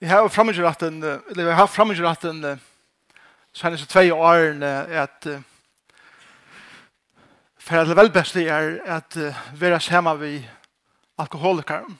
[0.00, 2.42] Vi har framgjøratten, eller vi har framgjøratten
[3.52, 5.28] så hennes og tvei åren at
[7.66, 10.34] for det vel beste er at uh, være sammen vi
[11.18, 11.96] alkoholikeren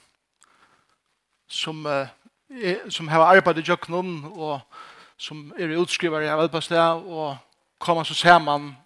[1.47, 2.07] som, uh,
[2.89, 4.61] som har arbeidet i jøkkenen og
[5.17, 7.35] som er utskriver i velbeste og
[7.83, 8.77] kommer så sammen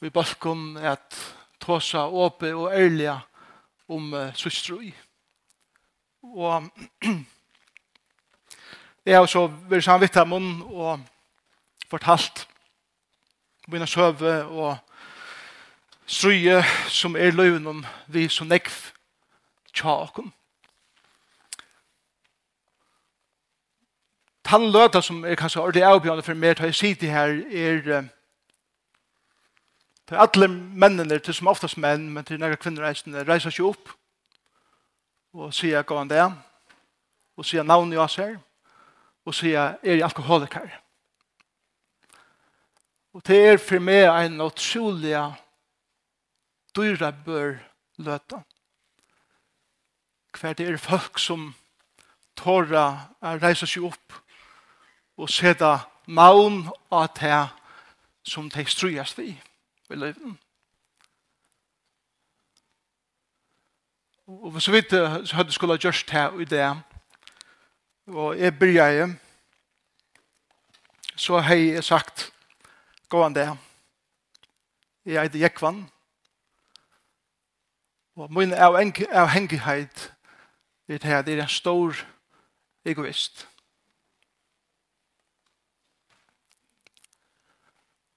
[0.00, 1.14] vi balkon at
[1.60, 3.14] tåsa åpe og ærlige
[3.88, 4.90] om uh, søstrøy.
[6.22, 6.70] Og
[9.08, 11.00] Jeg har så vært sammen vidt av munnen og
[11.88, 12.42] fortalt
[13.72, 14.74] mine søve og
[16.04, 16.58] strøye
[16.92, 17.78] som er løven om
[18.12, 18.74] vi som nekv
[19.72, 20.28] tjaken.
[24.44, 27.80] Tann løta som er kanskje ordentlig avbjørende for meg til å si det her er
[30.04, 33.88] til alle mennene, til som oftast menn, men til nære kvinner reisende, reiser seg opp
[35.32, 36.28] og sier gående det
[37.38, 38.36] og sier navnet jeg ser
[39.28, 40.70] og sier er jeg alkoholiker.
[43.12, 45.16] Og det er for meg en utrolig
[46.76, 47.58] dyra bør
[47.98, 48.40] løta.
[50.38, 51.50] Hver det er folk som
[52.38, 52.84] tåra
[53.20, 54.18] å reise seg opp
[55.18, 55.72] og sette
[56.06, 57.40] navn av det
[58.28, 60.36] som de strøyest vi i livet.
[64.28, 66.68] Og så vidt jeg hadde skulle gjort det i det,
[68.08, 69.08] Og jeg byrja
[71.16, 72.32] så har jeg sagt,
[73.08, 73.58] gå an det.
[75.04, 75.90] Jeg er det Jekvann,
[78.16, 80.14] og min avhengighet
[80.88, 81.94] er det at jeg er en stor
[82.84, 83.48] egoist.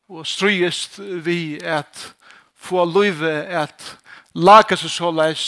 [0.08, 2.16] Og stryest vi at
[2.56, 3.98] få løyve at
[4.34, 5.46] laga seg så leis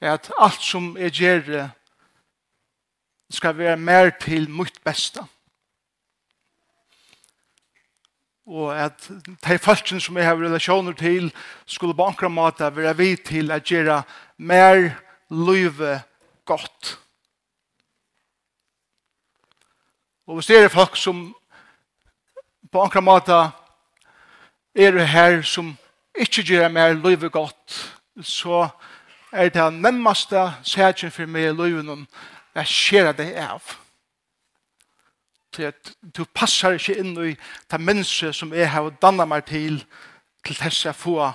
[0.00, 1.68] at alt som jeg gjør
[3.34, 5.22] skal være mer til mitt beste.
[8.46, 9.08] Og at
[9.46, 11.30] de følelsen som jeg har relasjoner til
[11.66, 14.02] skulle på ankra måte være vi til at gjøre
[14.36, 14.90] mer
[15.30, 16.00] løyve
[16.44, 16.98] godt.
[20.26, 21.34] Og hvis det er folk som
[22.72, 23.32] på ankra måte
[24.74, 25.76] er her som
[26.14, 28.68] ikke gjør mer løyve godt, så
[29.32, 32.06] er det nemmeste sætjen for meg i løyven om
[32.54, 33.62] Jeg skjer det av.
[35.54, 37.34] Til at du passer ikke inn i
[37.70, 39.80] det mennesket som jeg har dannet meg til,
[40.44, 41.34] til dess jeg får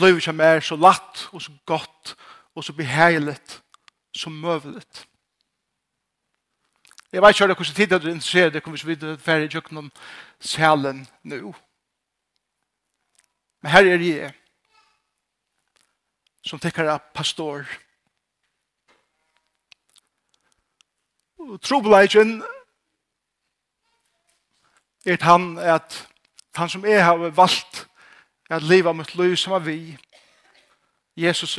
[0.00, 2.14] løyve som er så latt og så godt
[2.54, 3.36] og så behagelig
[4.16, 4.84] som møvelig.
[7.12, 9.50] Jeg vet ikke hvordan tid du er interessert, det kommer vi til å være i
[9.52, 9.90] kjøkken om
[10.42, 11.52] selen nå.
[13.62, 14.32] Men her er jeg,
[16.44, 17.62] som tekker av pastor,
[21.62, 22.42] Trobeleikjen
[25.06, 26.08] er han at
[26.56, 27.86] han som jeg har valgt
[28.50, 29.96] at leva mitt liv som er vi,
[31.16, 31.58] Jesus.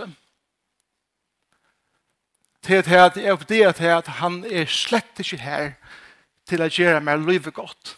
[2.66, 5.72] Til at jeg er på det at han er slett ikke her
[6.48, 7.98] til at gjøre meg livet godt.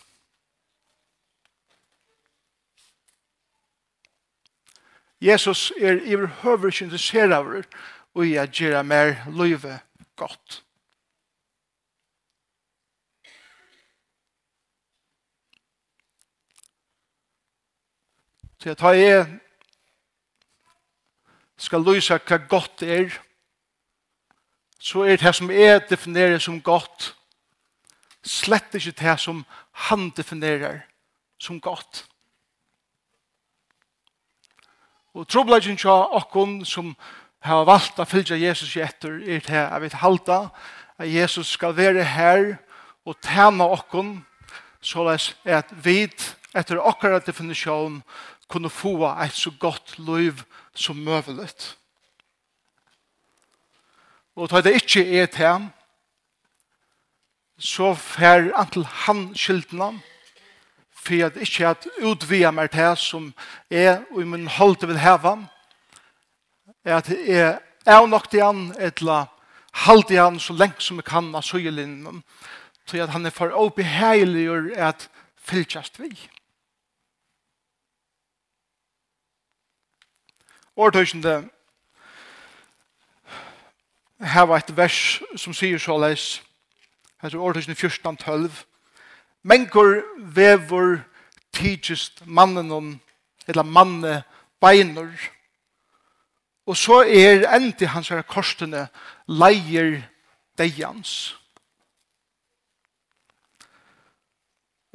[5.22, 7.64] Jesus er i høver ikke interesseret over
[8.14, 9.80] og jeg at gjøre meg livet
[10.16, 10.64] godt.
[18.76, 19.40] til at jeg
[21.58, 23.14] skal løse hva godt er,
[24.80, 27.14] så er det som jeg definerer som godt,
[28.24, 29.46] slett ikke det som
[29.88, 30.84] han definerer
[31.40, 32.06] som godt.
[35.18, 36.94] Og trobladjen tja okkon som
[37.42, 40.40] har valgt å fylgja Jesus i etter, er det jeg vil halda
[40.98, 42.58] at Jesus skal være her
[43.06, 44.18] og tjene okkon,
[44.82, 46.04] så les at vi
[46.58, 48.02] etter okkara definisjon
[48.48, 50.42] kunne få et så godt liv
[50.76, 51.78] som møvelet.
[54.36, 55.70] Og da det ikke er til ham,
[57.58, 60.02] så fer antil han skyldene ham,
[60.94, 63.32] for jeg ikke at utvia meg til som
[63.70, 65.48] er og i min holde vil heve ham,
[66.86, 69.26] er at jeg er nok til han, eller
[69.74, 72.24] halde han så lengt som jeg kan av søgelinnen,
[72.86, 75.10] så at han er for obeheilig at
[75.44, 76.14] fylltjast vi.
[80.78, 81.50] årtøysende
[84.22, 86.42] her var et vers som sier så leis
[87.22, 88.64] her er årtøysende 14-12
[89.48, 90.98] Mengur vevur
[91.56, 93.00] tidsist mannen om
[93.48, 94.24] eller manne
[94.62, 95.14] beinur.
[96.68, 98.88] Og så er endi hans her korsene
[99.28, 100.02] leier
[100.60, 101.38] deians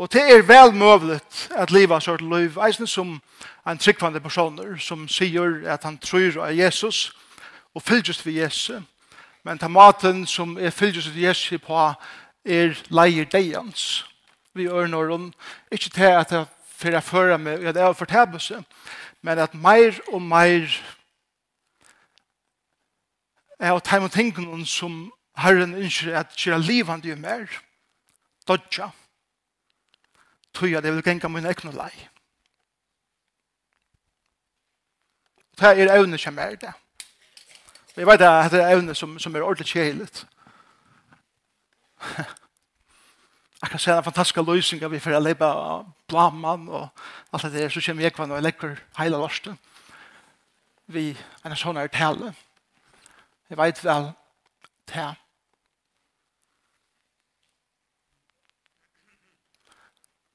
[0.02, 3.20] Og det er vel møvlet at livet så til liv, eisen som
[3.66, 7.12] en tryggvande personer som sier at han tror av Jesus
[7.74, 8.82] og fylgjus ved Jesus.
[9.44, 11.76] Men ta maten som er fylgjus ved Jesus på
[12.44, 14.02] er leier deians.
[14.54, 15.28] Vi ørner hun
[15.70, 18.64] ikke til at jeg fyrir jeg fører meg at jeg har fortebelse,
[19.22, 20.66] men at meir og meir
[23.60, 27.46] er å ta imot tingene som Herren ønsker at kjører livet han mer.
[28.48, 28.90] Dodja.
[28.90, 28.90] Dodja
[30.54, 31.92] tror jeg det vil genga min egnu lei.
[35.60, 36.72] Det er evne som er det.
[37.96, 40.26] Jeg vet at det er evne som, som er ordentlig kjelit.
[43.62, 46.88] Jeg kan se den fantastiske løsningen vi får leve av blamman og
[47.32, 49.58] alt det der, så kommer jeg kvann og legger hele lorsten
[50.92, 51.10] vi
[51.42, 52.32] er en sånn her tale.
[53.50, 54.10] Jeg vet vel,
[54.90, 55.08] det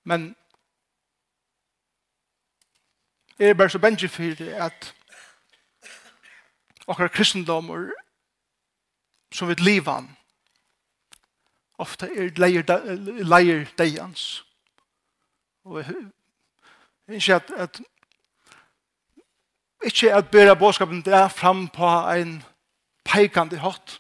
[0.08, 0.36] Men
[3.40, 4.94] jeg er bare så bensje for det at
[6.88, 7.90] akkurat kristendommer
[9.36, 10.08] som vil vi han
[11.78, 12.64] ofte er leier,
[13.24, 14.46] leir deians.
[15.64, 15.96] Og jeg
[17.08, 17.82] ikke at, at
[19.86, 22.44] ikke at bæra båskapen der fram på en
[23.06, 24.00] peikande hatt.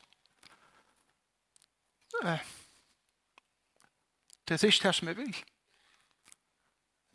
[4.48, 5.36] Det er ikke det som jeg vil.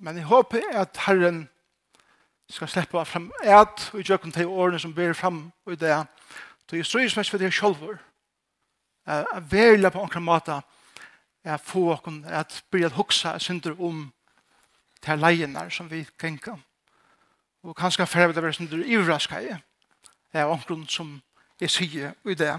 [0.02, 1.44] Men jeg håper at Herren
[2.50, 5.94] skal slippe av frem et og gjøre til årene som ber frem og det.
[6.66, 7.98] Så jeg tror ikke for det selv.
[9.06, 10.60] Jeg vil på en måte
[11.44, 14.12] jeg får åkken at bli at huksa synder om
[15.02, 16.58] til leiene som vi tenker.
[17.62, 19.56] Og kanskje for det være synder i i.
[20.32, 21.20] Det er åkken som
[21.60, 22.54] jeg sier i det.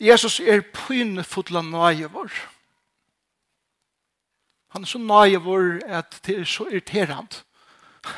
[0.00, 2.28] Jesus er pynefotla nøye vår.
[2.28, 2.61] Jesus
[4.72, 7.44] Han er så naivor at det er så irriterant.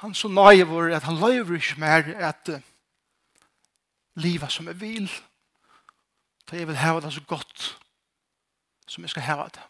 [0.00, 2.60] han er så naivor at han lever ikke mer at uh,
[4.14, 5.10] livet som er vil.
[6.48, 7.78] For jeg vil hava det så godt
[8.88, 9.62] som jeg skal hava det.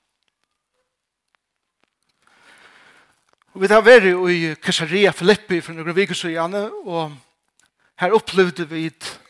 [3.52, 6.54] Og vi har vært i Caesarea Filippi for noen viker siden,
[6.86, 7.16] og
[7.98, 9.20] her opplevde vi et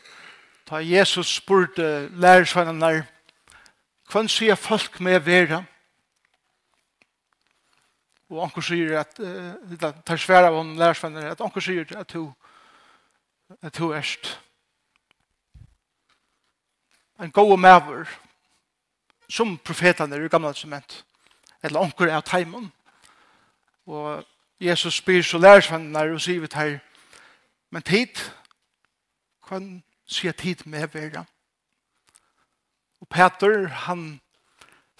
[0.69, 3.07] Ta Jesus spurte lærersvennerne,
[4.11, 5.63] hvem sier folk med vera?
[8.29, 12.27] Og anker sier at, det tar svære av lærersvennerne, at anker sier at du,
[13.61, 14.35] at du erst.
[17.17, 18.05] En god maver,
[19.29, 21.01] som profetene i gamle testament,
[21.63, 22.69] eller anker av teimen.
[23.89, 24.21] Og
[24.61, 26.79] Jesus spyr så lærersvennerne og sier vi til,
[27.73, 28.27] men tid,
[29.49, 29.79] hvem
[30.09, 31.23] sier tid med vera.
[32.99, 34.19] Og Peter, han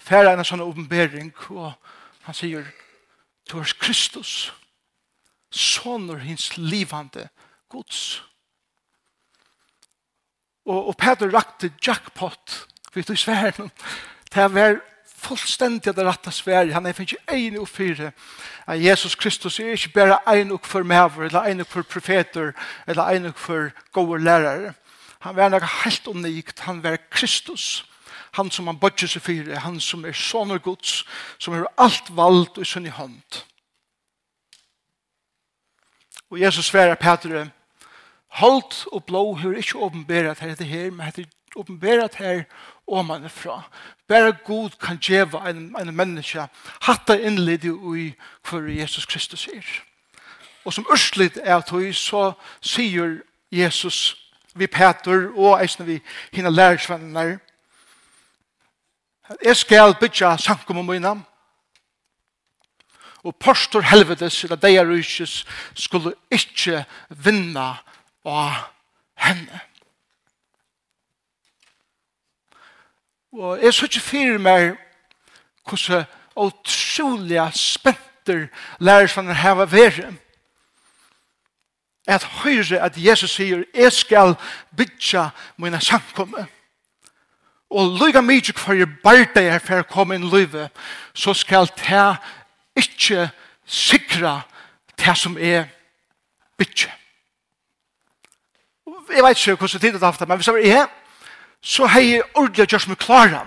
[0.00, 1.74] færer en sånn åpenbering, og
[2.24, 2.66] han sier,
[3.50, 4.52] du er Kristus,
[5.50, 7.26] sånner hins livande
[7.68, 8.22] gods.
[10.64, 12.60] Og, og Peter rakte jackpot,
[12.94, 13.72] vet du, sværen,
[14.30, 14.80] til å være
[15.20, 16.74] fullstendig det rette sværet.
[16.74, 18.12] Han er ikke en og fire.
[18.66, 22.52] At Jesus Kristus er ikke bare en og for mever, eller en og for profeter,
[22.86, 24.74] eller en og for gode lærere.
[25.20, 26.60] Han var nok helt unikt.
[26.60, 27.84] Han var Kristus.
[28.32, 31.04] Han som han bodde seg for, han som er sånne gods,
[31.38, 33.40] som har alt valgt og sin hånd.
[36.30, 37.50] Og Jesus sverar Petre,
[38.30, 41.26] Halt og blå hur ikke åpenberet her etter her, men etter
[41.58, 42.44] åpenberet her
[42.86, 43.62] og man er fra.
[44.08, 46.46] Bare god kan djeva en, en menneske
[46.86, 48.12] hatta innlidde i
[48.46, 49.66] hvor Jesus Kristus er.
[50.64, 53.18] Og som ørsligt er at hun så sier
[53.50, 54.19] Jesus
[54.54, 56.00] vi Peter og eisne vi
[56.32, 57.38] hina lærersvenner.
[59.44, 61.14] Jeg skal bytja sankum om mina.
[63.22, 67.74] Og postor helvedes, eller deia rysjes, skulle ikkje vinna
[68.24, 68.54] av
[69.20, 69.60] henne.
[73.32, 74.72] Og jeg så ikke fyrir meg
[75.68, 76.08] hvordan
[76.40, 78.48] utrolig spenter
[78.80, 80.14] lærersvenner hava verre
[82.08, 84.34] at høyre at Jesus sier, jeg skal
[84.76, 86.46] bytja mine samkomme.
[87.70, 90.72] Og lyga mykje for jeg barda jeg for å komme inn livet,
[91.14, 92.16] så skal ta
[92.78, 93.28] ikkje
[93.66, 94.40] sikra
[94.98, 95.68] ta som er
[96.58, 96.90] bytja.
[99.10, 100.86] Jeg vet ikke hvordan tid det har haft, men hvis jeg var i
[101.62, 103.40] så har jeg ordentlig gjort meg klara.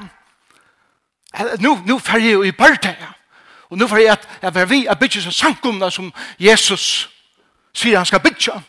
[1.60, 3.14] Nå, nå fer jeg jo i barda jeg.
[3.74, 7.10] Og nå fer jeg at jeg var vi at bytja seg samkomna som Jesus
[7.76, 8.62] sier han skal bytja.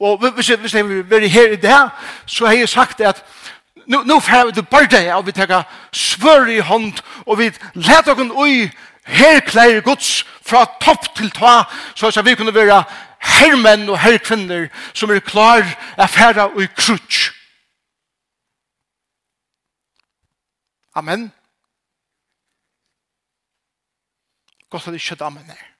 [0.00, 1.90] Og hvis jeg, hvis jeg vil være her i det
[2.26, 3.24] så har jeg sagt at
[3.86, 6.92] nu, nu får vi det bare det, og vi tar svør i hånd,
[7.26, 8.70] og vi let oss ui
[9.06, 11.62] her klær gods fra topp til ta,
[11.94, 12.84] så at vi kunne være
[13.20, 15.62] herrmenn og herrkvinner som er klar
[15.98, 17.32] å fære ui krutsk.
[20.96, 21.32] Amen.
[24.70, 25.75] Godt at det ikke er amen her.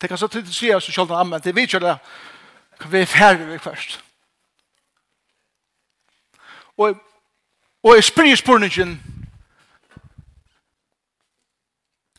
[0.00, 1.98] Det kan så til si oss selv om det vet kjør det,
[2.80, 4.00] kan vi færre vi først.
[6.76, 6.96] Og,
[7.82, 9.02] og jeg spør i spørningen,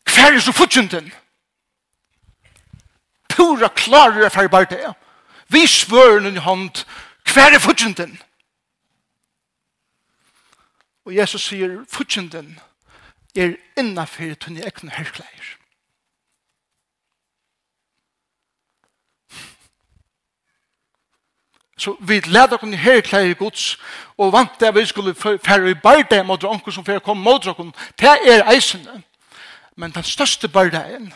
[0.04, 1.12] hver er så fortjenten?
[3.28, 4.94] Pura klarer jeg færre bare det.
[5.48, 6.84] Vi svør i hånd,
[7.32, 8.18] hver er fortjenten?
[11.04, 12.58] Og Jesus sier, fortjenten
[13.36, 15.57] er innenfor tunne ekne herklæger.
[21.78, 23.78] Så vi leder oss her klær i gods,
[24.18, 27.74] og vant det vi skulle fære i barde mot dronken som fære kom mot dronken,
[27.98, 29.02] det er eisende.
[29.76, 31.12] Men den største bardeien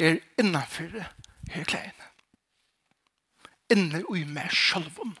[0.00, 1.02] er innenfor
[1.50, 1.90] her klær.
[3.70, 5.16] Inne i meg sjølvom.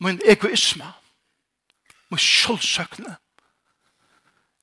[0.00, 0.86] Min egoisme,
[2.10, 3.16] min sjølvsøkne,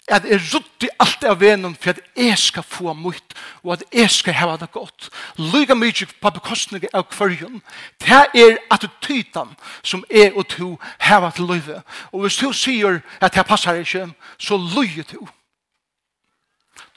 [0.08, 3.34] at jeg rutt alt av venom for at jeg skal få mot
[3.64, 7.62] og at jeg skal ha det godt lyga mye på bekostning av kvarjon
[8.06, 10.70] det er attityden som jeg og to
[11.00, 11.82] har til løyve.
[12.12, 15.28] og hvis du sier at det passer ikke så lyge du.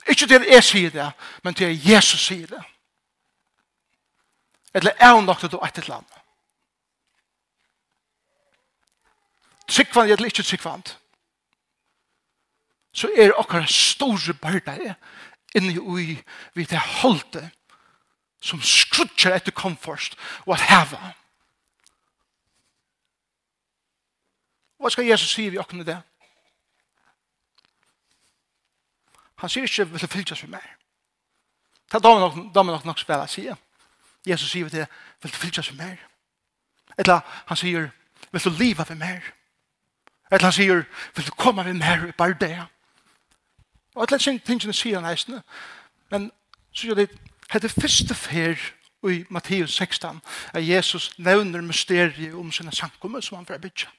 [0.08, 1.10] ikke til jeg sier det
[1.42, 2.62] men til Jesus sier det
[4.74, 6.18] eller er hun nok til å et eller annet
[9.68, 10.82] Tryggvand, eller ikke tryggvann
[12.92, 14.94] så er okkar store bardei
[15.56, 16.18] inni ui
[16.54, 17.50] vi det holde
[18.40, 20.16] som skrutjar etter komfort
[20.46, 21.14] og at heva.
[24.78, 25.98] Hva skal Jesus si vi okkar det?
[29.38, 30.74] Han sier ikke vil fylgjast vi mer.
[31.88, 32.04] Det er
[32.54, 33.56] damen nok nok spela sier.
[34.26, 34.86] Jesus sier til
[35.22, 35.98] vil du fylgjast vi mer?
[36.98, 37.90] Eller han sier
[38.32, 39.22] vil du liva vi mer?
[40.30, 40.84] Eller han sier
[41.16, 42.58] vil du koma vi mer i bardei?
[43.98, 45.42] Og alle tingene sier han eisene.
[46.10, 46.30] Men
[46.72, 47.08] så gjør det,
[47.50, 48.54] hette første fer
[49.08, 50.20] i Matteus 16,
[50.54, 53.90] at Jesus nevner mysteriet om sine sankummer som han får bytja.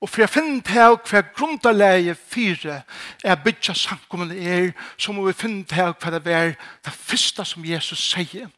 [0.00, 2.82] Og for jeg finner til hva grunnleie fire
[3.24, 6.54] er bytja sankummen er, så må vi finne til hva det er
[6.84, 8.50] det første som Jesus sier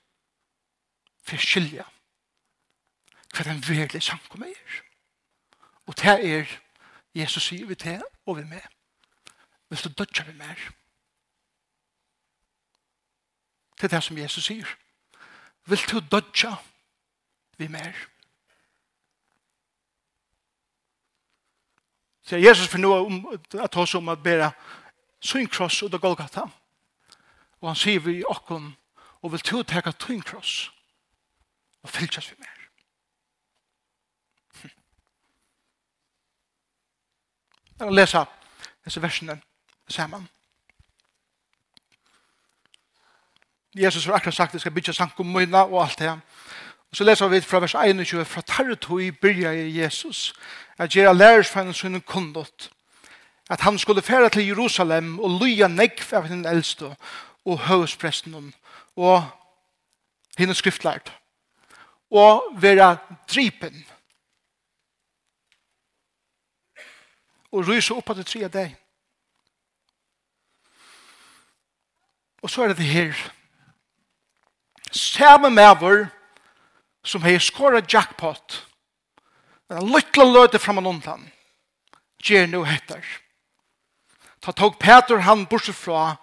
[1.24, 1.86] for skilja
[3.32, 4.80] hva den virkelig sankummen er.
[5.86, 6.58] Og det er
[7.14, 8.77] Jesus sier vi til og vi med
[9.68, 10.58] hvis du dødja vi mer.
[13.80, 14.76] Det er det som Jesus sier.
[15.64, 16.54] Vil du dødja
[17.58, 17.92] vi mer?
[22.22, 24.50] Så Jesus for noe om, at oss om at bera
[25.20, 26.42] sin kross ut av Golgata.
[27.60, 28.75] Og han sier vi okkom
[29.22, 30.70] og vil du teka sin kross
[31.82, 32.54] og fylkjas vi mer.
[37.78, 38.25] Jeg vil lese
[38.84, 39.38] disse versene
[39.88, 40.28] sammen.
[43.76, 46.11] Jesus har akkurat sagt at jeg skal bytja sankumina og alt det.
[46.90, 50.35] Og så leser vi fra vers 21, fra tarretøy byrja i Jesus,
[50.78, 52.71] at jeg lærer for henne sønnen kundot,
[53.50, 56.95] at han skulle fære til Jerusalem og lyja nekv av henne eldste
[57.45, 58.54] og høvespresten
[58.97, 59.23] og
[60.38, 61.12] henne skriftlært
[62.11, 62.97] og være
[63.28, 63.85] dripen
[67.52, 68.76] og rysa opp av det tre deg.
[72.42, 73.14] Og så er det her.
[74.92, 76.07] Samme maver
[77.04, 78.64] som har skåret jackpot.
[79.71, 81.28] en lytte løte fram og Lundland.
[82.25, 83.04] Gjer nu hettar.
[84.42, 86.16] Ta tog Peter han bortsett fra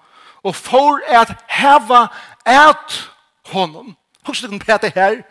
[0.44, 2.08] og får et heva
[2.46, 3.12] et
[3.46, 3.96] honom.
[4.26, 5.22] Hos det Peter her.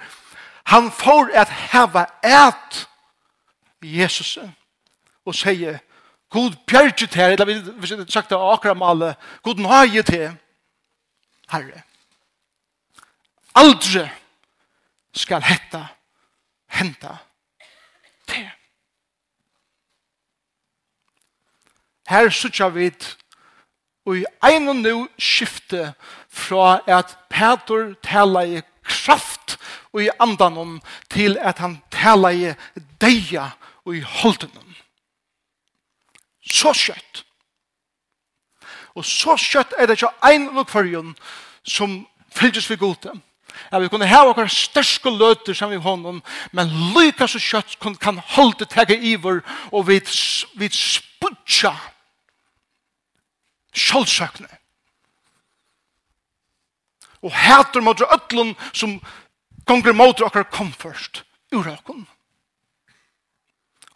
[0.64, 2.88] Han får at heva et
[3.83, 4.38] Jesus.
[5.26, 5.79] Og sier,
[6.31, 10.33] God bjerget her, eller vi har sagt det akkurat med alle, God nøye til
[11.54, 11.84] Herre.
[13.54, 14.08] Aldri
[15.14, 15.87] skal hetta
[16.75, 17.18] henta
[18.26, 18.42] te.
[22.11, 23.06] Her sutja vid
[24.04, 25.92] og i ein og nu skifte
[26.28, 29.56] fra at Petur tala i kraft
[29.94, 30.80] og i andanon
[31.11, 32.52] til at han tala i
[33.00, 33.52] deia
[33.84, 34.75] og i holdenon.
[36.44, 37.23] Så skjøtt
[38.94, 41.14] Og så skjøtt er det ikke en lukførjen
[41.66, 42.02] som
[42.34, 43.14] fylles vi gode.
[43.72, 46.22] Ja, vi kunne hava okkar størske løter sammen med honom,
[46.52, 50.00] men lykka så kjøtt kan kan holde tega iver og vi,
[50.58, 51.74] vi spudja
[53.74, 54.50] sjølvsøkne.
[57.22, 58.98] Og hæter mot ötlun som
[59.66, 62.04] gonger mot okkar kom først ur okkar.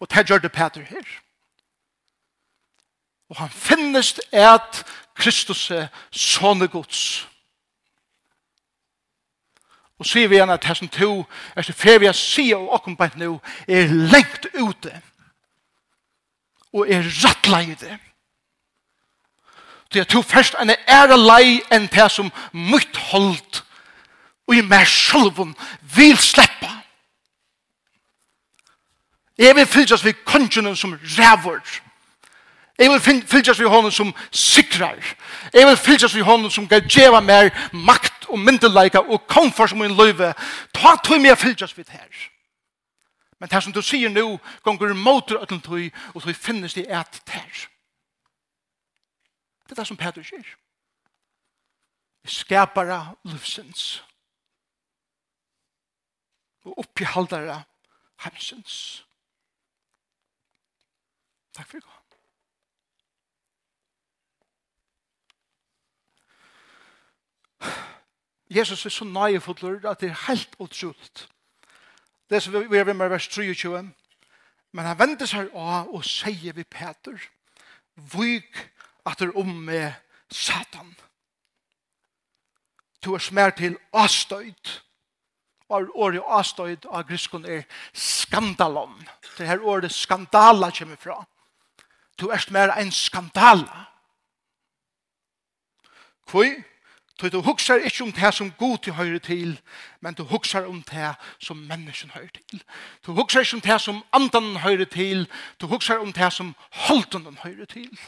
[0.00, 1.06] Og det gjør det Peter her
[3.28, 4.84] og han finnes et
[5.18, 7.26] Kristus er sånne gods.
[9.98, 11.24] Og sier vi igjen at her som to,
[11.56, 13.32] er så fer vi å si og åkken på nå,
[13.66, 14.92] er lengt ute
[16.72, 17.98] og er rattleide.
[19.92, 23.64] Det er to først en ære lei enn det som mytt holdt
[24.48, 25.54] og i mer sjølven
[25.96, 26.70] vil slippe.
[29.38, 31.60] Jeg vil fylles vi kongen som rævur.
[32.78, 34.98] Jeg vil fylgjast vi hånden som sikrar.
[35.54, 39.78] Jeg vil fylgjast vi hånden som kan djeva mer makt og myndelaika og komfort som
[39.78, 40.34] min løyve.
[40.74, 42.28] Ta tog meg fylgjast vi her.
[43.40, 47.20] Men det som du sier nå, gonger motor ötlen tog, og tog finnes det et
[47.26, 47.66] ter.
[49.66, 50.54] Det er det som Peter sier.
[52.26, 54.02] Skapare livsens.
[56.64, 57.62] Og oppihaldara
[58.24, 59.04] heimsens.
[61.54, 61.97] Takk for i
[68.50, 71.28] Jesus er så nøyefotler at det er helt utroligt.
[72.30, 73.92] Det er som vi er ved med vers 23.
[74.72, 77.16] Men han vender seg av og sier vi Peter,
[78.12, 78.58] Vyk
[79.06, 79.92] at det er om med
[80.30, 80.96] Satan.
[83.04, 84.78] Du er smert til avstøyd.
[85.68, 89.08] Og året avstøyd av griskon er skandalon.
[89.36, 91.18] Det her året skandala kommer fra.
[92.20, 93.84] Du er smert en skandala.
[96.30, 96.48] Hvor?
[97.20, 99.60] Så du huksar ikkje om det som god til høyre til,
[100.00, 102.62] men du huksar om det som mennesken høyre til.
[103.06, 105.26] Du huksar ikkje om det som andan høyre til,
[105.60, 107.98] du huksar om det som holden den høyre til.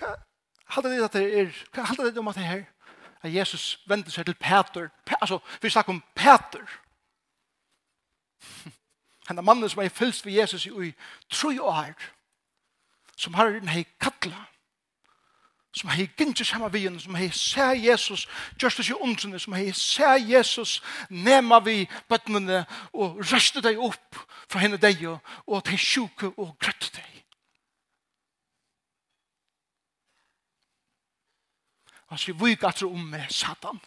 [0.00, 0.12] Hva
[0.66, 1.64] halda det at det er?
[1.72, 2.62] Hva halda det om at det er?
[3.22, 4.88] At Jesus vender seg til Peter.
[5.04, 6.62] Pe altså, vi snakker om Peter.
[9.26, 10.94] Han er mannen som er fylst ved Jesus i ui,
[11.30, 11.94] tru og her
[13.20, 14.46] som Herren hei kattla,
[15.76, 18.26] som hei gynnsi sama vi som hei sæ Jesus,
[18.58, 24.16] gjørst as i ondsinne, som hei sæ Jesus, nema vi bøttnene, og røste deg opp
[24.48, 25.04] fra henne deg,
[25.46, 27.24] og til sjuke og grøtte deg.
[32.08, 33.78] Han sier, vik at om med Satan.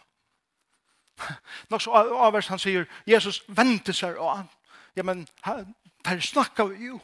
[1.70, 4.48] Nå så avverst han sier, Jesus vente seg og han.
[4.96, 5.74] Ja, men han,
[6.06, 7.00] der snakka vi jo.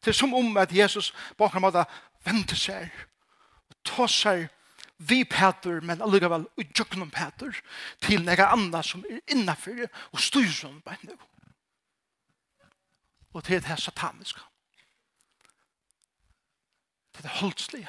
[0.00, 1.84] Det er som om at Jesus på en måte
[2.24, 2.88] venter seg
[3.68, 4.48] og tar seg
[5.00, 7.56] vi Peter, men allikevel utjøkken om Peter
[8.04, 11.16] til noe annet som er innenfor og styrer som på en nå.
[13.32, 14.42] Og til det her sataniske.
[17.14, 17.88] Til det holdslige.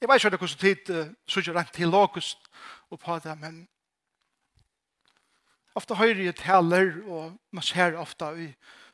[0.00, 2.38] Jeg vet ikke hvordan tid uh, så ikke rent til August
[2.90, 3.68] og på det, men
[5.74, 8.50] ofta høyre jeg taler, og man ser ofta i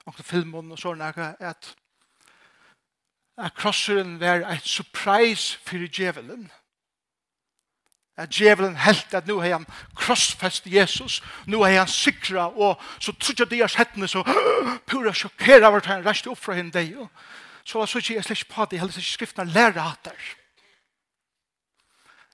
[0.07, 1.75] noen filmen og sånne, at
[3.37, 6.51] at krosseren var et surprise for djevelen.
[8.17, 13.13] At djevelen helt at nå har han krossfest Jesus, nå har han sikra, og så
[13.13, 14.25] trodde jeg deres hettene, så
[14.89, 16.97] pura sjokkera vart han reiste opp fra henne deg.
[17.67, 20.33] Så la så ikke jeg slett på det, heller ikke skriftene lærer at der.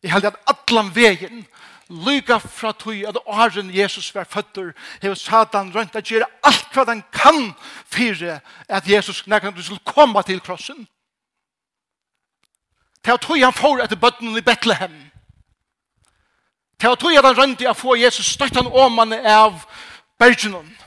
[0.03, 1.47] Jeg heldig at atlan vegen,
[1.93, 6.85] lyga fra tui at åren Jesus var føtter, hever Satan rønt at gjøre alt hva
[6.89, 7.53] han kan
[7.87, 10.87] fyre at Jesus nekker du skulle komme til krossen.
[13.05, 15.11] Til at han får etter bøtten i Bethlehem.
[16.81, 19.67] Til at at han rønt at få Jesus støtt han åmane av
[20.19, 20.79] bergenen.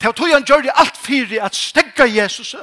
[0.00, 2.54] Til at han gjør det alt fyre at stegga Jesus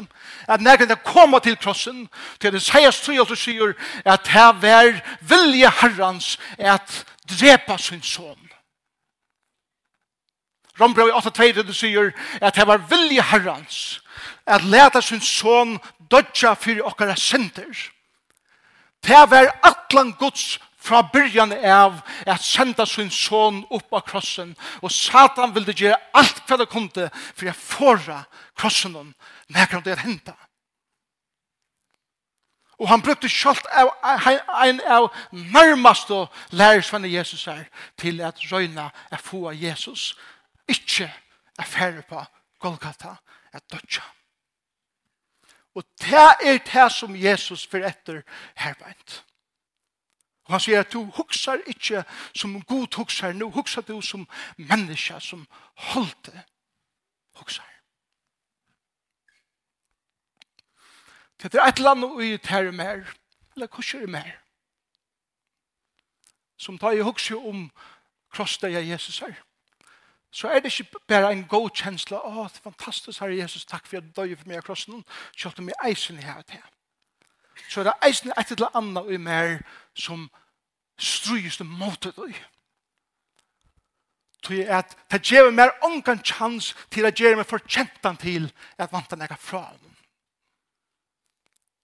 [0.47, 2.07] at nærkant at komme til krossen
[2.39, 3.73] til det sier tui at du sier
[4.05, 8.39] at det var vilje herrans at drepa sin son.
[10.79, 14.01] Rombrau 8.2 det sier at det var vilje herrans
[14.45, 15.77] at leta sin son
[16.11, 17.73] dødja fyrir okkara synder.
[19.03, 24.91] Det var atlan gods fra byrjan av at senda sin son upp av krossen og
[24.91, 28.23] Satan ville gjøre alt hva det kunde for å fåra
[28.59, 29.13] krossen om
[29.53, 30.35] nærkant det hentet.
[32.79, 33.91] Og han brukte kjølt av
[34.65, 37.65] en av nærmeste lærersvenne Jesus her
[37.97, 40.13] til at røyna er få av Jesus.
[40.67, 41.11] Ikke
[41.59, 42.23] er færre på
[42.59, 43.15] Golgata,
[43.53, 44.03] er dødja.
[45.75, 48.21] Og det er det som Jesus for etter
[48.55, 49.23] herbeint.
[50.45, 52.03] Og han sier at du huksar ikke
[52.35, 55.47] som god huksar, nu huksar du som menneske som
[55.91, 56.29] holdt
[57.39, 57.72] huksar.
[61.43, 63.03] Det er et eller annet ui ter mer,
[63.55, 64.31] eller kurser mer.
[66.57, 67.65] Som tar i hukse om
[68.31, 69.33] krossdeg av Jesus her.
[70.31, 73.85] Så er det ikke bare en god kjensla, å, det er fantastisk, Herre Jesus, takk
[73.85, 75.03] for at du døg for meg av krossen,
[75.37, 76.63] kjøtt om jeg eisen i her til.
[77.69, 79.59] Så er det eisen et eller annet ui mer
[79.93, 80.25] som
[80.97, 82.33] strys det mot deg.
[84.43, 89.21] Tog at det gjør meg ongan chans til at gjør meg forkjentan til at vantan
[89.21, 89.92] jeg fra dem.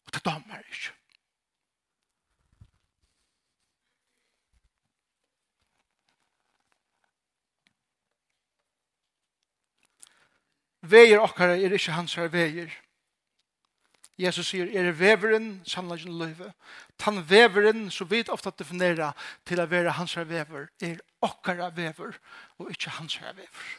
[0.10, 0.96] Og det damer ikke.
[10.90, 12.72] Veier okkara er ikke hans her veier.
[14.20, 16.50] Jesus sier, er veveren sannleggen løyve.
[16.98, 19.12] Tan veveren, så vidt ofta definera
[19.46, 22.18] til å være hans her vever, er okkara vever
[22.58, 23.70] og ikke hans her vever.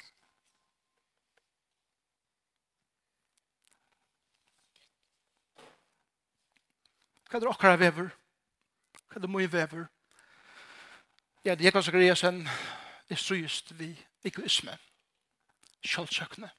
[7.31, 8.09] Hva er det okkara vever?
[9.07, 9.85] Hva er det mye vever?
[11.45, 12.49] Ja, det Jakob Zakariasen
[13.11, 14.75] er så just vi egoisme,
[15.87, 16.51] kjølsøkne.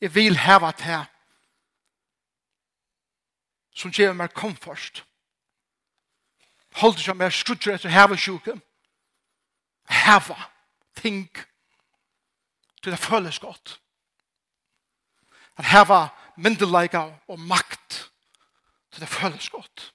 [0.00, 1.08] Jeg vil heva til
[3.72, 5.04] som gjør meg komfort.
[6.76, 8.52] Hold det som mer skrutter etter heva sjuke.
[9.88, 10.36] Heva
[11.00, 11.24] ting
[12.82, 13.80] til det føles godt.
[15.56, 18.10] At heva myndelaika og makt.
[18.92, 19.92] Så det føles godt.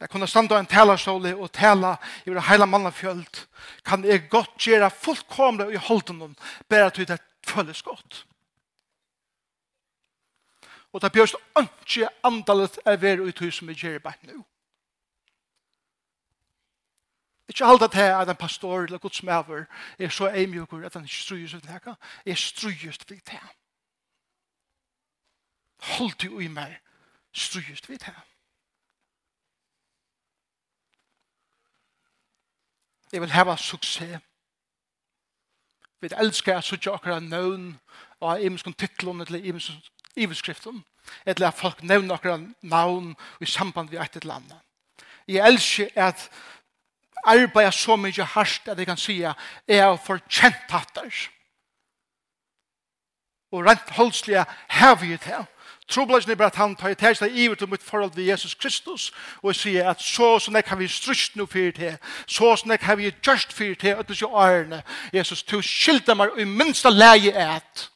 [0.00, 3.46] Jeg kunne standa en talerståle og tala i vår heila mannafjöld.
[3.84, 6.36] Kan jeg godt gjøre fullkomle i holden om,
[6.68, 8.26] bare til det føles godt.
[10.92, 14.44] Og det bjørst ønske andalet er veri ut hus som vi gjør bare nå.
[17.48, 19.64] Ikke alt det her at en pastor eller godsmæver
[19.98, 21.94] er så eimjukur at han ikke strujus ut det.
[22.26, 23.57] Jeg strujus ut det her.
[25.78, 26.80] Hold du i meg,
[27.32, 28.24] strøyest vidt her.
[33.12, 34.20] Jeg vil hava suksess.
[36.00, 37.72] Vi elskar at sutja okra nøvn
[38.20, 39.80] og imenskon titlun eller imenskon
[40.16, 40.84] iverskriften
[41.26, 44.60] eller at folk nevner akkurat navn i samband vi eit eller landa.
[45.28, 46.30] Jeg elskar at
[47.24, 49.36] arbeida så mykje hardt at jeg kan si at
[49.68, 50.98] jeg har kjent hatt
[53.50, 55.46] Og rent holdslige heavy til
[55.88, 59.12] Trobladjen er bare at han tar i tærsla i til mitt forhold til Jesus Kristus,
[59.42, 61.96] og sier at så som jeg har vi strust nå fyrir til,
[62.26, 66.14] så som jeg har vi gjørst fyrir til, og det er årene, Jesus, du skilder
[66.14, 67.90] meg i minsta leie et.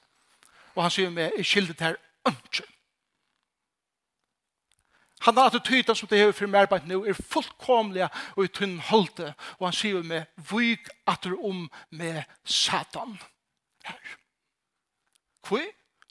[0.74, 2.64] Og han sier meg, jeg skilder til her ønske.
[5.22, 8.78] Han har attityden som det er for meg arbeid nå, er fullkomlig og i tunn
[8.88, 13.18] holde, og han sier meg, vyk atter om med Satan.
[13.84, 14.00] Her.
[15.46, 15.62] Hvor?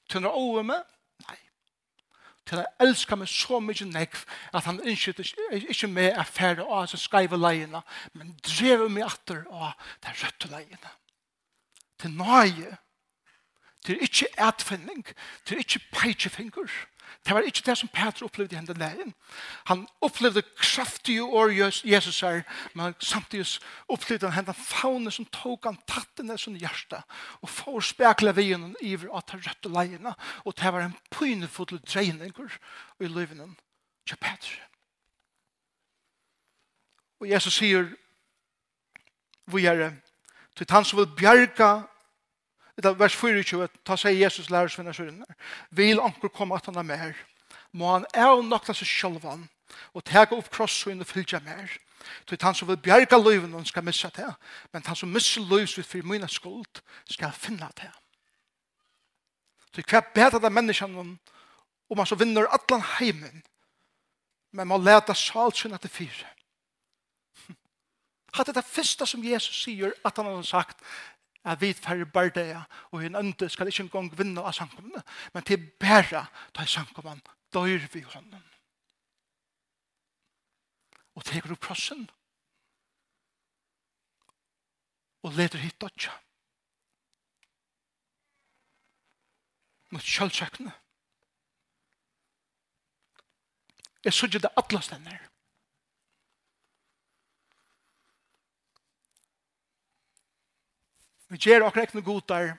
[0.09, 0.85] Tunner over meg?
[2.51, 6.81] til han elskar meg så mykje nekv at han innskytter ikkje med er færre av
[6.81, 7.79] hans skreive leiene,
[8.11, 10.91] men drever meg atter av den røtte leiene.
[12.01, 12.73] Til nøye,
[13.87, 15.05] til ikkje etfinning,
[15.47, 16.75] til ikkje peitjefinger,
[17.25, 19.13] Det var ikke det som Peter opplevde i hendene leien.
[19.69, 21.53] Han opplevde kraftige år
[21.85, 22.41] Jesus her,
[22.73, 27.01] men samtidig opplevde han hendene faune som tok han tattene som hjerte,
[27.41, 32.57] og får spekla vien iver at han røtte leiene, og det var en pynefull dreininger
[32.99, 33.51] i livene
[34.07, 34.59] til Peter.
[37.21, 37.85] Og Jesus sier,
[39.51, 39.91] vi er det,
[40.57, 41.71] til han som vil bjerga
[42.81, 45.23] Det er vers 24, ta seg Jesus lærer svinner søren
[45.69, 47.13] Vil anker komme at han er mer.
[47.71, 49.49] Må han er og nokta seg selv han.
[49.93, 51.71] og tega opp krossen og fylgja mer.
[52.27, 54.27] Så han som vil bjerga løyven, han skal missa det.
[54.73, 57.91] Men han som misser løyven ut for mine skuld, skal finna det.
[59.71, 61.13] Så hva bedre det menneskene om,
[61.89, 63.43] om han som vinner atlan heimen,
[64.51, 66.27] men man leta salsyn etter fire.
[68.35, 70.83] Hatt det det første som Jesus sier at han har sagt,
[71.43, 75.61] at vi færre bardeia, og en ønde skal ikke engang vinne av sankommene, men til
[75.79, 77.21] bæra ta sankommene
[77.53, 78.43] dør vi hånden.
[81.15, 82.09] Og teker du prossen,
[85.23, 86.13] og leder hit dødja.
[89.91, 90.71] Mot kjølsøkene.
[94.05, 95.30] Jeg sørger det atlas denne her.
[101.31, 102.49] Vi gjør akkurat ikke noe god der.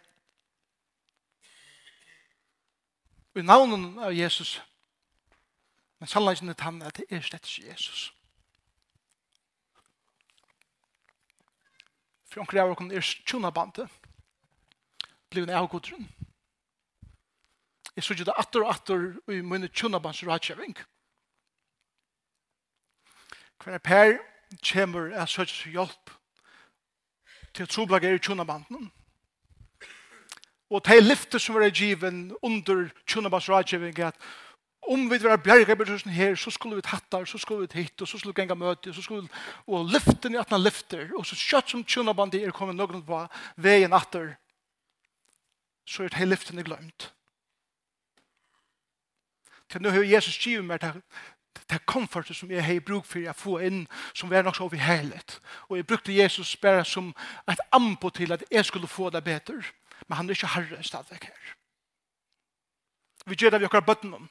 [3.36, 4.62] I navnet av Jesus.
[6.00, 8.06] Men sannleggen er tannet at det er slett ikke Jesus.
[12.32, 13.92] For omkring av åkken er tjona bandet.
[15.28, 16.08] Bliv en avgodrun.
[17.92, 20.78] Jeg sier det atter og atter i mine tjona bands rådkjøving.
[23.60, 24.16] Hver per
[24.64, 26.16] kommer jeg søker hjelp
[27.54, 28.90] til troblag er i tjonabanden.
[30.72, 34.16] Og til lyfter som var given under tjonabands rådgivning at
[34.82, 38.08] om vi var bjerga i her, så skulle vi tattar, så skulle vi hit, og
[38.08, 39.28] så skulle vi genga møte, så skulle vi,
[39.66, 43.20] og lyften i atna lyfter, og så kjøtt som tjonabandi er kommet noen på
[43.56, 44.34] veien atter,
[45.86, 47.12] så er det lyften er glemt.
[49.70, 50.98] Til nå har Jesus givet meg til
[51.54, 53.84] det er komfortet som jeg har bruk for å få inn,
[54.14, 55.38] som var nok så overhelet.
[55.68, 57.14] Og jeg brukte Jesus bare som
[57.48, 59.62] et ampo til at jeg skulle få det bedre.
[60.08, 61.54] Men han er ikke herre stadigvæk her.
[63.26, 64.28] Vi gjør det vi akkurat bøtten om.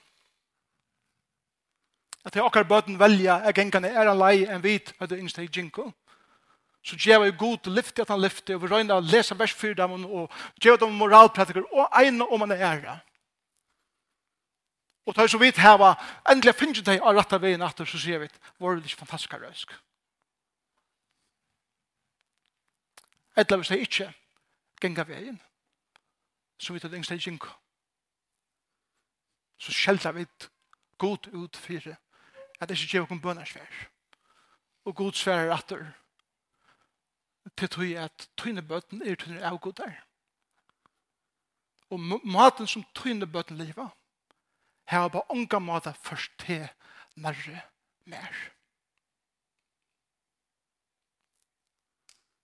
[2.26, 5.50] At jeg akkurat bøtten velger jeg gengene er en lei en vit at det innsteg
[5.58, 5.92] jinko.
[6.84, 9.54] Så gjør jeg god til lyfte at han lyfte, og vi røyner å lese vers
[9.54, 10.32] 4 dem, og
[10.62, 12.96] gjør dem moralpratikker, og egnet om han er ære.
[15.12, 15.90] Og tar så vidt heva,
[16.32, 18.30] endelig finner de av rett av veien etter, så sier vi,
[18.64, 19.74] var det ikke fantastisk røysk?
[23.36, 24.08] Eller hvis de ikke
[24.80, 25.42] genga veien,
[26.56, 27.52] så vidt det yngste de gjenga.
[29.60, 30.26] Så skjelda vi
[30.96, 32.00] god ut fire,
[32.62, 33.86] at det ikke gjør noen bønarsvær.
[34.88, 35.88] Og god sværer etter,
[37.60, 40.06] til tog at tøyne bøten er tøyne avgodar.
[41.92, 43.92] Og maten som tøyne bøten livet,
[44.86, 46.68] har på unga måte først til
[47.16, 47.62] nærre
[48.06, 48.32] mer.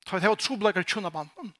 [0.07, 1.53] Ta det var troblager tjonabanden.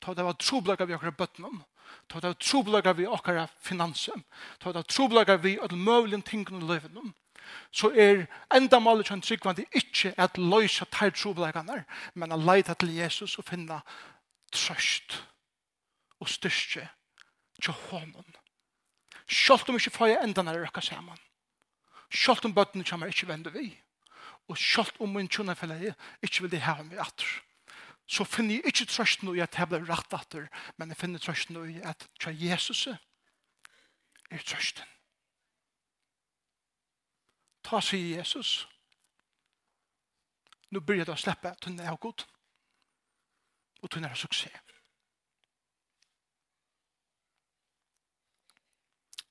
[0.00, 1.62] Ta det var troblager vi akkurat bøttenen.
[2.08, 4.24] Ta det var troblager vi akkurat finansen.
[4.60, 7.12] Ta det var troblager vi at møvlen tingene løvene.
[7.72, 11.82] Så er enda målet kjent tryggvandig ikke at løysa teir troblagene,
[12.14, 13.80] men å leita til Jesus og finne
[14.54, 15.18] trøst
[16.20, 16.86] og styrke
[17.62, 18.39] til hånden
[19.30, 21.20] Sjalt om ikke fag enda når jeg røkka saman.
[22.10, 23.68] Sjalt om bøttene kommer ikke vende vi.
[24.50, 25.92] Og sjalt om min tjona fellegi
[26.26, 27.28] ikke vil de hava meg atter.
[28.10, 31.22] Så finner jeg ikke trøst noe i at jeg blir rett atter, men jeg finner
[31.22, 34.88] trøst noe i at tja Jesus er trøsten.
[37.62, 38.64] Ta seg Jesus.
[40.74, 42.24] Nu byrjar det å slippe tunne av god.
[43.80, 44.69] Og tunne av suksess.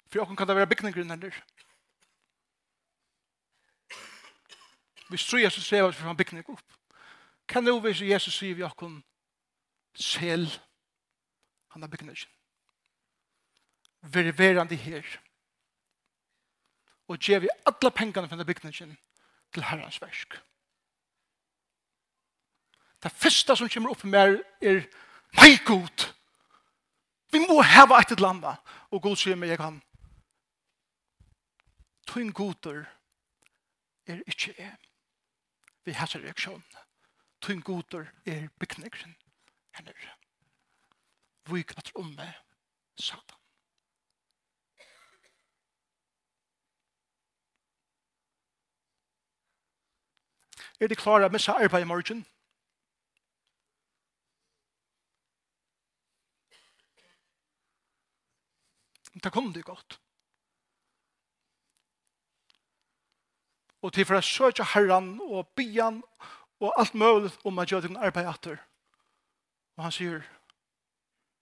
[0.10, 1.36] For åkken kan det være bygninggrunn heller.
[5.10, 6.66] Vi tror Jesus ser oss for han bygning opp.
[7.48, 9.00] Kan du overvise Jesus sier vi åkken
[9.98, 10.46] sel
[11.74, 12.30] han har bygningen.
[14.02, 15.06] Ververande her.
[17.10, 18.98] Og gjev vi alle pengene fra bygningen
[19.54, 20.38] til Herrens versk.
[23.04, 24.82] Det første som kommer opp med er,
[25.40, 26.10] nei god,
[27.32, 28.74] vi må heva et eller annet.
[28.92, 29.78] Og god sier meg, jeg kan
[32.10, 32.86] tun goder
[34.06, 34.78] er ikkje er.
[35.86, 36.64] Vi har seg reaksjon.
[37.42, 39.16] Tun goder er bygningen.
[39.78, 40.16] Eller, er.
[41.54, 42.34] Vi kvatter om med
[42.98, 43.38] Satan.
[50.80, 52.26] Er de klare å missa arbeid i morgen?
[59.20, 60.00] Det kom det godt.
[63.82, 66.02] og til for å søke herren og byen
[66.60, 68.60] og alt mulig om at gjøre din arbeid etter.
[69.78, 70.26] Og han sier,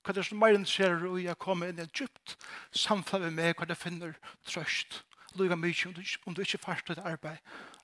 [0.06, 2.38] hva er det som mer interesserer og jeg kommer inn i Egypt,
[2.72, 4.14] samfunn med meg hva det finner
[4.46, 5.02] trøst.
[5.36, 5.90] Lyga mye
[6.26, 7.42] om du ikke først til arbeid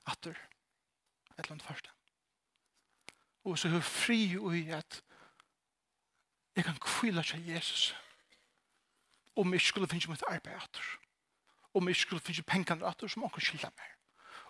[0.09, 0.37] etter.
[1.33, 1.89] Et eller annet første.
[3.43, 5.01] Og så er fri og i at
[6.55, 7.95] jeg kan kvile seg Jesus.
[9.35, 10.85] Om jeg skulle finne mitt arbeid etter.
[11.73, 13.92] Om jeg skulle finne pengene etter som anker skylder meg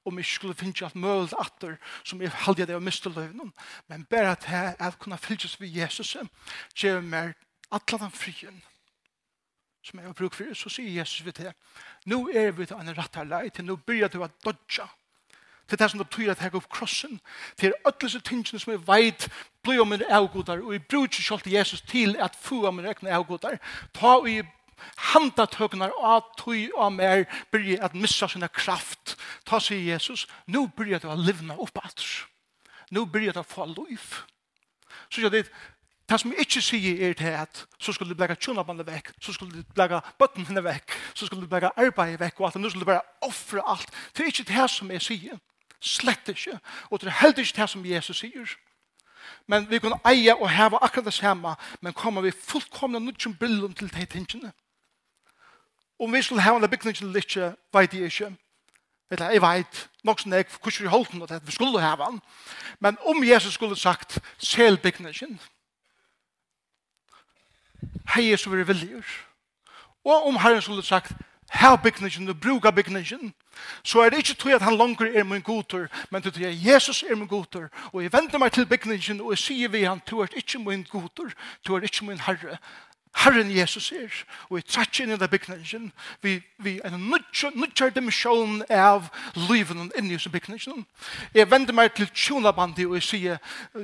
[0.06, 3.54] om jeg skulle finne alt mulig atter som jeg halde det å miste løven
[3.88, 6.18] Men bare at jeg er kunne fylles ved Jesus
[6.76, 7.34] gjør meg
[7.72, 8.62] alle den frien
[9.84, 10.54] som jeg har brukt for.
[10.56, 11.54] Så sier Jesus ved det.
[12.06, 13.66] Nå er vi til en rett her lei til.
[13.66, 14.88] Nå begynner du å dodge.
[15.68, 17.20] til det som det betyr at jeg opp krossen.
[17.58, 19.30] til alle disse tingene som jeg vet
[19.64, 20.60] blir om min avgodar.
[20.60, 23.58] Og jeg bruker ikke til Jesus til at få om min egne avgodar.
[23.94, 24.46] Ta og jeg
[25.14, 29.16] handatøknar av tøy og mer byrje at missa sinna kraft.
[29.46, 32.04] Ta seg Jesus, nu byrje det å livna opp at.
[32.92, 34.24] Nu byrje det å få liv.
[35.10, 35.46] Så jeg det,
[36.10, 39.34] det som jeg ikke sier er til at så skulle du blega tjonabandet vekk, så
[39.34, 42.70] skulle du blega bøttene vekk, så skulle du blega arbeidet vekk, og alt det, nu
[42.70, 43.90] skulle du bare offre alt.
[44.14, 45.40] Det er ikke det som jeg sier.
[45.84, 46.60] Slett ikke.
[46.92, 48.56] Og det er heller ikke det som Jesus sier.
[49.48, 53.74] Men vi kan eie og heve akkurat det samme, men kommer vi fullkomne nødgjum brillen
[53.74, 54.52] til de tingene.
[56.00, 58.36] Om vi skulle ha en bygning eller ikke, vet jeg ikke.
[59.12, 62.22] Eller jeg vet nok som jeg, hvordan vi holdt den, at vi skulle ha den.
[62.80, 65.40] Men om Jesus skulle sagt, sel bygningen,
[68.16, 69.04] hei Jesus vil viljer.
[70.04, 71.14] Og om Herren skulle sagt,
[71.54, 73.34] her bygningen og bruka bygningen,
[73.84, 76.66] så er det ikke tog at han langer er min godtur, men det tog at
[76.66, 80.02] Jesus er min godtur, og jeg vender meg til bygningen, og jeg sier vi han,
[80.10, 81.30] du er ikke min godtur,
[81.68, 82.58] du er ikke min herre,
[83.16, 84.10] Herren Jesus er,
[84.50, 87.14] og vi trekker inn i den bygningen, vi, vi er en
[87.56, 89.06] nødgjør dimensjon av
[89.38, 90.86] livet inn i bygningen.
[91.34, 93.38] Jeg vender meg til tjonabandet, og jeg sier,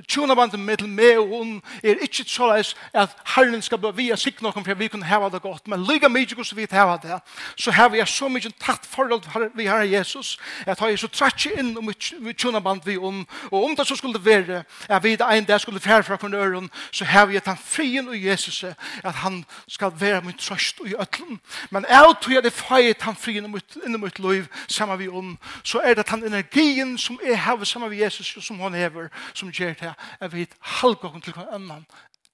[0.09, 1.51] tjonabandet med meg og hun
[1.83, 5.29] er ikke så leis at Herren skal bli via sikt noen for vi kunne heve
[5.29, 7.21] det godt, men lykke mye hvordan vi heve det,
[7.55, 11.77] så har vi så mye tatt forhold vi har Jesus, at jeg så trekker inn
[11.77, 15.57] i tjonabandet vi om, og om det så skulle være, at vi det ene der
[15.57, 20.21] skulle fære fra hverandre, så har vi tatt frien og Jesus, at han skal være
[20.25, 21.39] min trøst i øtlen.
[21.71, 25.37] Men jeg tror jeg det feit han fri inn i mitt liv sammen vi om,
[25.63, 29.09] så er det at han energien som jeg har sammen med Jesus som han hever,
[29.33, 31.85] som gjør det, jeg vet halvgåken til hver annan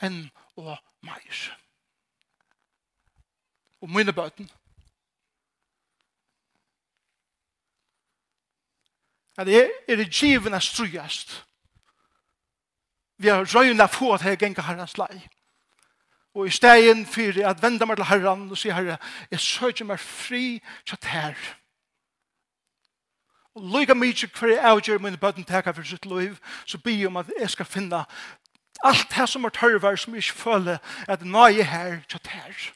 [0.02, 1.26] enn og meg.
[3.82, 4.50] Og mine bøten,
[9.38, 11.42] at jeg er i given av strøyest.
[13.18, 15.24] Vi har røyna få at jeg ganger herrens leie.
[16.36, 18.98] Og i stegen fyrir at venda meg til herran og sier herre,
[19.32, 21.36] jeg søker meg fri til her.
[23.56, 27.18] Og lyga mykje hver jeg avgjør mine bøtten teka for sitt liv, så bi om
[27.18, 28.04] at jeg skal finna
[28.84, 32.68] alt det som er tørver som jeg ikke føler at nøye her til her.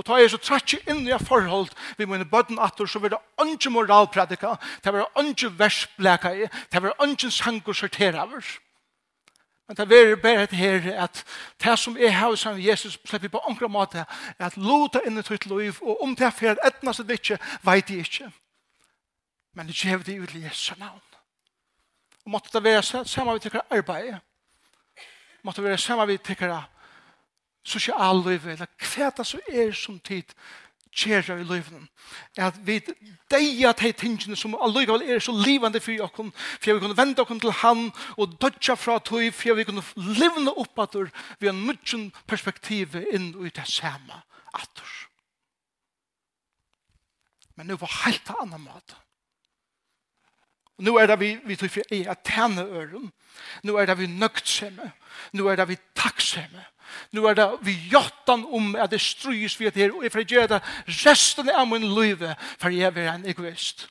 [0.00, 3.20] Og ta jeg så trætje inn i forhold vi mine bøtten atter, så vil det
[3.44, 8.40] ikke moralpredika, det vil ikke versbleka i, det vil ikke sangur sortera over.
[9.70, 11.24] Men det er bare et her at
[11.62, 15.22] det som er her som Jesus slipper på ångre måte er at lota inn i
[15.22, 18.32] tøyt liv og om det er for at etna det ikke vet jeg ikke.
[19.54, 20.98] Men det gjør det ut i Jesu navn.
[22.24, 24.18] Og måtte det være sammen vi tykker arbeid.
[25.42, 26.64] Måtte det være sammen med tikkere
[27.62, 30.34] sosialliv eller hva det så er som tid
[30.92, 31.88] kjæra i løyvnen.
[32.36, 32.80] At vi
[33.30, 37.40] deia de tingene som allikevel er så livande for oss, for vi kunne vende oss
[37.40, 37.84] til han
[38.16, 40.96] og dødja fra tog, for vi kunne livne opp at
[41.40, 44.22] vi har nødgen perspektiv inn i det samme
[44.54, 44.82] at
[47.60, 48.94] Men nu var helt anna mat.
[50.78, 53.10] Og nå er det vi, vi tror for er tjener øren.
[53.68, 54.86] Nå er det vi nøgtsemme.
[55.32, 56.64] Nu er det vi takksomme.
[57.12, 60.46] Nu er det vi jottan om at det strys vi her, og jeg får gjøre
[60.54, 60.60] det
[61.04, 62.24] resten av min liv,
[62.58, 63.88] for jeg er en egoist.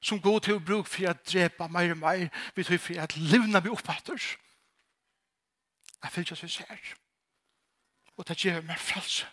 [0.00, 3.16] Som går til å bruke for å drepe mer og mer, vi tror for at
[3.16, 4.16] livna vi oppfatter.
[6.02, 6.94] Jeg føler ikke at vi ser.
[8.16, 9.26] Og det gjør meg frelse.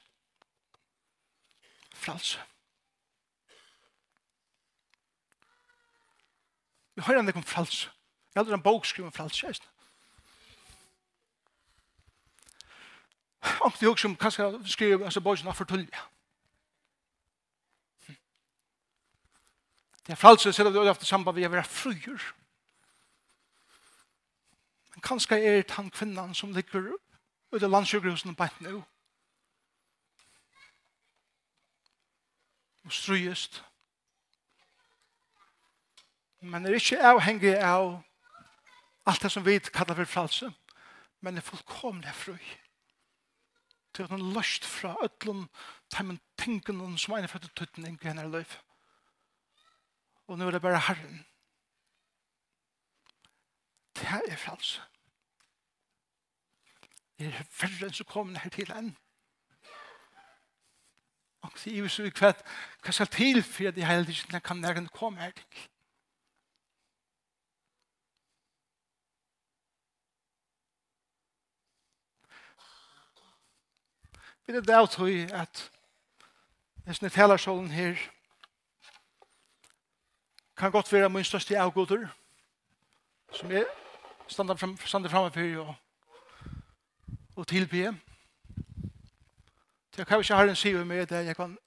[1.95, 2.39] Frelse.
[6.95, 7.89] Vi hører han ikke om frelse.
[8.33, 9.76] Jeg hadde en bok skrivet om frelse, jeg
[13.61, 16.03] Og det er som kanskje skriver altså bøysen av fortulje.
[20.07, 22.33] Det er fralse, selv om det er ofte samband vi er være fruer.
[24.93, 26.93] Men kanskje er det han kvinnan som ligger
[27.51, 28.77] ut av landsjøkhusen på et nå.
[32.85, 33.63] Og strøyest.
[36.39, 37.97] Men det er ikke avhengig av
[39.07, 40.51] alt det som vi kallar for fralse,
[41.21, 42.66] men det er fullkomlig fruer
[43.97, 45.47] til at han løst fra ødlun,
[45.89, 48.59] teimen tingene som ene fødte tøtten inn i henne løyf.
[50.27, 51.23] Og nå er det bare Herren.
[53.97, 54.75] Det er frals.
[57.17, 58.91] Det er verre enn som kommer her til enn.
[61.47, 62.43] Og det er jo så kvett,
[62.83, 65.65] hva skal til for at jeg hele tiden kan nærkene komme her til?
[74.47, 75.71] Vi er det tog at
[76.85, 77.95] hvis ni taler talersålen her
[80.57, 82.07] kan godt være min største avgoder
[83.33, 83.63] som er
[84.27, 85.75] standa fram, standa framme for og,
[87.35, 87.99] og tilbe.
[89.95, 91.57] Det kan vi ikke en si med det jeg kan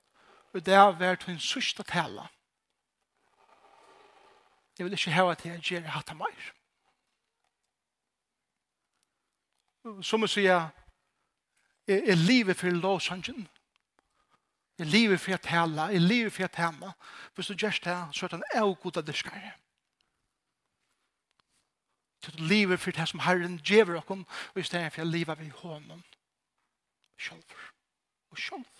[0.52, 2.26] og det har vært min største tale.
[4.78, 6.42] Jeg vil ikke hava til jeg gjør hatt av meg.
[10.02, 10.70] Som å sier
[11.90, 13.48] er, er livet for lovsangen.
[14.80, 16.92] Er livet for å tale, er livet for å tale.
[17.36, 19.52] Hvis du gjør det, så er det en avgod av diskere.
[22.24, 24.24] Så er livet for det som Herren gjør dere,
[24.54, 26.04] og i stedet for å leve ved hånden.
[27.20, 27.66] Sjølver.
[28.30, 28.79] Og sjølver.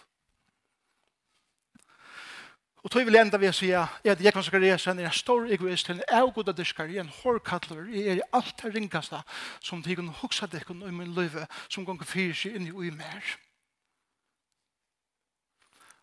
[2.91, 5.93] Og tog vil enda vi å si at jeg kan Zakariasen er en stor egoist,
[5.93, 9.21] en avgoda diskar, en hårkattler, jeg er alt det ringaste
[9.63, 12.91] som de kan huksa dekken i min løyve, som ganger fyrir seg inn i ui
[12.91, 13.29] mer.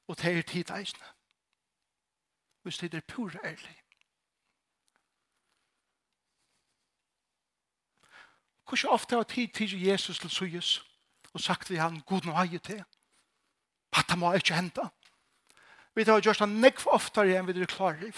[0.08, 1.12] Og det er tid eisne.
[2.64, 3.76] Hvis det er pur ærlig.
[8.64, 10.72] Hvordan ofte har tid tid Jesus til suyes
[11.34, 12.84] og sagt vi han, god nå har jeg til.
[13.92, 14.88] At det må ikke hente.
[15.98, 18.12] Vi har gjort det nekv oftere enn vi er klar i.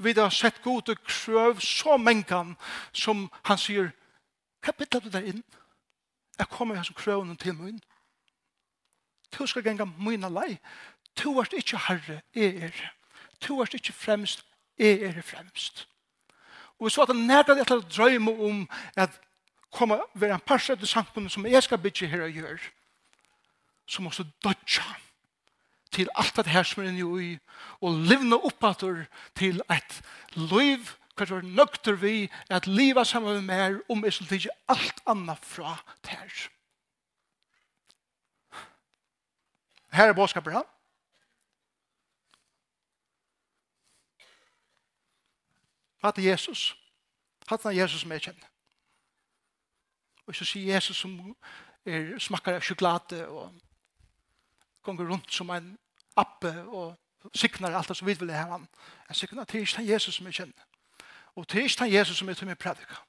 [0.00, 2.54] Vi har sett god og krøv så mengan
[2.96, 3.90] som han sier,
[4.64, 5.44] hva bittler du der inn?
[6.38, 7.76] Jeg kommer her som krøvene til min.
[9.36, 10.56] Du skal genga mina lei.
[11.20, 12.82] Du er ikke herre, jeg er.
[13.44, 14.46] Du er ikke fremst,
[14.78, 15.88] jeg er fremst.
[16.80, 19.12] Og så at han nærkade etter å drøyme om at
[19.72, 22.70] komme være en parstret i samfunnet som jeg skal bytje her og gjøre,
[23.86, 25.05] så måste dødja han
[25.92, 27.38] til alt det her som er inne i,
[27.80, 30.00] og livne oppater til et
[30.34, 35.00] liv, hva er nøkter vi, at livet sammen med mer, om jeg skulle ikke alt
[35.06, 36.48] annet fra det her.
[39.92, 40.64] Her er bådskapet han.
[46.04, 46.76] Hatt er Jesus.
[47.48, 48.50] Hatt er Jesus som jeg kjenner.
[50.26, 51.16] Og så sier Jesus som
[51.86, 53.54] er, smakker av sjokolade og
[54.86, 55.74] gonger rundt som en
[56.16, 56.94] appe og
[57.34, 58.68] siknar alt det som vi vil ha han.
[59.08, 60.66] Jeg siknar til ikke han Jesus som jeg kjenner.
[61.36, 63.02] Og til ikke han Jesus som jeg til min predika.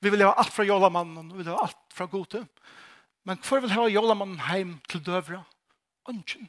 [0.00, 2.46] Vi vil ha alt fra jolamannen, vi vil ha alt fra gode.
[3.24, 5.42] Men hver vil ha jolamannen heim til døvra?
[6.08, 6.48] Ønsken.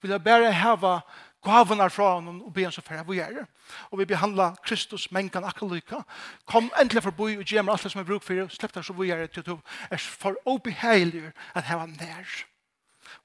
[0.00, 1.00] Vi vil ha bare hava
[1.46, 3.46] gavene fra honom og be han så færre vi gjør.
[3.90, 6.02] Og vi behandla Kristus mengan akkurat lykka.
[6.46, 8.96] Kom endelig forbi og gjemmer alt det som er bruk for og slipp deg så
[8.98, 9.56] vi gjør til du
[9.90, 12.36] er for obeheilig at heva nær.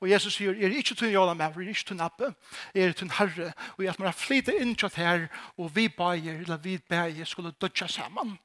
[0.02, 2.32] Og Jesus sier, er ikke tunn jola med, er ikke tunn appe,
[2.74, 6.58] er tunn herre, og at man har flyttet inn til her, og vi bæger, eller
[6.58, 8.40] vi bæger, skulle dødja sammen.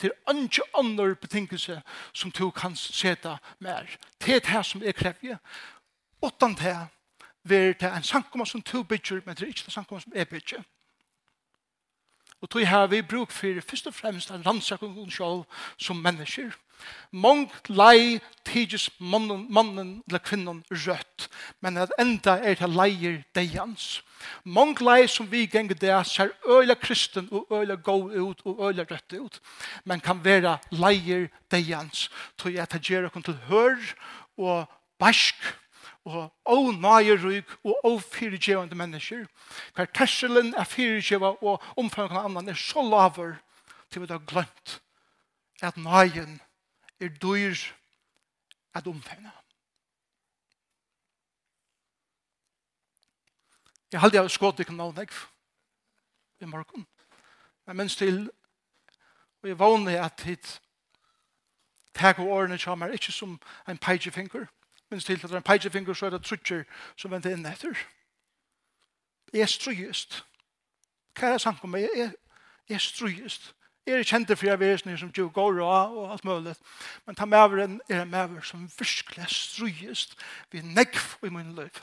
[0.00, 1.80] Det er ikke andre betingelse
[2.12, 3.86] som du kan seta mer.
[4.20, 5.38] Det er det som er krevje.
[6.22, 6.76] Utan det
[7.44, 10.24] ver til en sankumma som to bygger, men det er ikke en sankumma som er
[10.24, 10.62] bygger.
[12.40, 15.44] Og tog her vi bruk for først og fremst en rannsakning sjål
[15.76, 16.54] som mennesker.
[17.12, 21.28] Mångt lei tidsis mannen, mannen eller kvinnen rødt,
[21.60, 24.00] men at enda er det leier deians.
[24.44, 28.88] Mångt lei som vi ganger det ser øyla kristen og øyla gå ut og øyla
[28.88, 29.40] rødt ut,
[29.84, 32.08] men kan være leier deians.
[32.38, 33.76] Tog jeg at det gjør til hør
[34.38, 34.64] og
[34.98, 35.36] barsk
[36.04, 39.26] og å nøye ånægeryk og å åfyrtjevende mennesker.
[39.76, 43.36] Hver terselen er fyrtjeva og omfangen av annan er så laver
[43.90, 44.78] til vi har glemt
[45.60, 46.40] at nøyen
[47.00, 47.58] er dyr
[48.74, 49.30] at omfangen.
[53.92, 55.14] Jeg halde jeg skått ikke noen vekk
[56.40, 56.86] i morgen.
[57.66, 58.28] Men minst til
[59.42, 60.60] og jeg vågne at hit
[61.96, 63.38] takk og årene kommer ikke som
[63.68, 64.46] en peigefinker,
[64.90, 66.64] minst til at det er en peitjefinger så er det trutjer
[66.96, 67.78] som venter inn etter.
[69.32, 70.24] Jeg er strøyest.
[71.14, 71.88] Hva er det sank om meg?
[71.94, 73.52] Jeg er strøyest.
[73.86, 76.54] Jeg er kjent for jeg vesener som du går og, og alt mulig.
[77.06, 80.18] Men ta maveren er en med som virkelig er strøyest
[80.52, 81.82] ved nekv i min liv.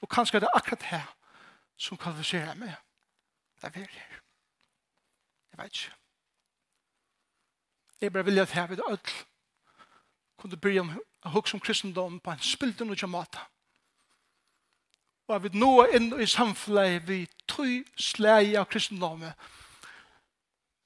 [0.00, 1.06] Og kanskje er det akkurat her
[1.76, 2.74] som kvalifiserer meg.
[3.60, 4.22] Det er veldig her.
[5.52, 5.94] Jeg vet ikke.
[8.00, 9.12] Jeg bare vil at her ved ødel
[10.42, 13.46] kunne byrja å hugsa om kristendom på en spilden og kjamata.
[15.30, 19.50] Og vi nå er inn i samfunnet vi tog slæg av kristendommet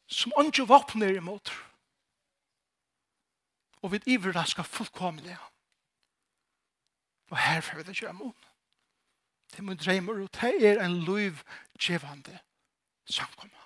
[0.06, 1.50] som andre våpner imot.
[3.82, 5.36] Og vi iverrasker fullkomlig.
[7.30, 8.48] Og her får vi det kjøre mot.
[9.50, 12.38] Det er min dreimer, og det er en lovgjevende
[13.10, 13.65] samkommet.